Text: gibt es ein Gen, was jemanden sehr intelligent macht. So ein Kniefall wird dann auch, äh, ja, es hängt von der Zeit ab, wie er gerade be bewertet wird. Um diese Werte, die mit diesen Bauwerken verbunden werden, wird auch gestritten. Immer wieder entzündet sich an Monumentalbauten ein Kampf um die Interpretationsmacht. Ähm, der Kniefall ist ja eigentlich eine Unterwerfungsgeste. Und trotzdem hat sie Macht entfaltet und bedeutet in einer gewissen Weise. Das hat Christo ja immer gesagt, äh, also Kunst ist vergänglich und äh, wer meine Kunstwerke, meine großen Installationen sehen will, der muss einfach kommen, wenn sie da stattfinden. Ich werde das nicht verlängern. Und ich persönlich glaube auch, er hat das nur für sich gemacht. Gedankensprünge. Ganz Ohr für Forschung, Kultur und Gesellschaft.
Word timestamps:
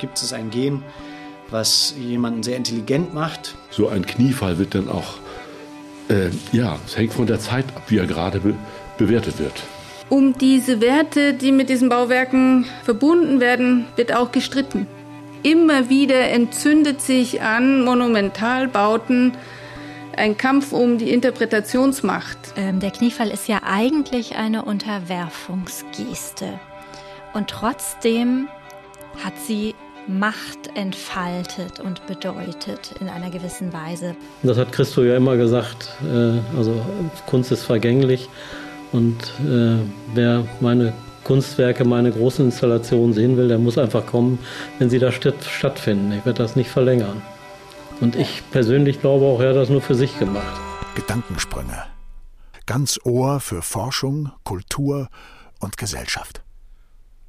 gibt 0.00 0.18
es 0.18 0.32
ein 0.32 0.50
Gen, 0.50 0.82
was 1.50 1.94
jemanden 1.98 2.42
sehr 2.42 2.56
intelligent 2.56 3.14
macht. 3.14 3.54
So 3.70 3.88
ein 3.88 4.06
Kniefall 4.06 4.58
wird 4.58 4.74
dann 4.74 4.88
auch, 4.88 5.18
äh, 6.08 6.30
ja, 6.52 6.78
es 6.86 6.96
hängt 6.96 7.12
von 7.12 7.26
der 7.26 7.38
Zeit 7.38 7.66
ab, 7.76 7.84
wie 7.88 7.98
er 7.98 8.06
gerade 8.06 8.40
be 8.40 8.54
bewertet 8.98 9.38
wird. 9.38 9.62
Um 10.10 10.36
diese 10.36 10.82
Werte, 10.82 11.32
die 11.32 11.52
mit 11.52 11.70
diesen 11.70 11.88
Bauwerken 11.88 12.66
verbunden 12.84 13.40
werden, 13.40 13.86
wird 13.96 14.14
auch 14.14 14.30
gestritten. 14.30 14.86
Immer 15.42 15.88
wieder 15.88 16.28
entzündet 16.28 17.00
sich 17.00 17.40
an 17.40 17.82
Monumentalbauten 17.82 19.32
ein 20.16 20.36
Kampf 20.36 20.72
um 20.72 20.98
die 20.98 21.10
Interpretationsmacht. 21.12 22.38
Ähm, 22.56 22.80
der 22.80 22.90
Kniefall 22.90 23.30
ist 23.30 23.48
ja 23.48 23.62
eigentlich 23.64 24.36
eine 24.36 24.64
Unterwerfungsgeste. 24.64 26.60
Und 27.32 27.48
trotzdem 27.48 28.48
hat 29.24 29.32
sie 29.46 29.74
Macht 30.18 30.74
entfaltet 30.74 31.78
und 31.78 32.06
bedeutet 32.06 32.92
in 33.00 33.08
einer 33.08 33.30
gewissen 33.30 33.72
Weise. 33.72 34.16
Das 34.42 34.58
hat 34.58 34.72
Christo 34.72 35.02
ja 35.02 35.16
immer 35.16 35.36
gesagt, 35.36 35.90
äh, 36.02 36.38
also 36.56 36.84
Kunst 37.26 37.52
ist 37.52 37.64
vergänglich 37.64 38.28
und 38.92 39.22
äh, 39.46 39.78
wer 40.14 40.44
meine 40.60 40.92
Kunstwerke, 41.22 41.84
meine 41.84 42.10
großen 42.10 42.46
Installationen 42.46 43.12
sehen 43.12 43.36
will, 43.36 43.48
der 43.48 43.58
muss 43.58 43.78
einfach 43.78 44.04
kommen, 44.04 44.38
wenn 44.78 44.90
sie 44.90 44.98
da 44.98 45.12
stattfinden. 45.12 46.12
Ich 46.12 46.26
werde 46.26 46.42
das 46.42 46.56
nicht 46.56 46.70
verlängern. 46.70 47.22
Und 48.00 48.16
ich 48.16 48.42
persönlich 48.50 49.00
glaube 49.00 49.26
auch, 49.26 49.40
er 49.40 49.50
hat 49.50 49.56
das 49.56 49.68
nur 49.68 49.82
für 49.82 49.94
sich 49.94 50.18
gemacht. 50.18 50.60
Gedankensprünge. 50.96 51.84
Ganz 52.66 52.98
Ohr 53.04 53.40
für 53.40 53.62
Forschung, 53.62 54.32
Kultur 54.44 55.08
und 55.60 55.76
Gesellschaft. 55.76 56.42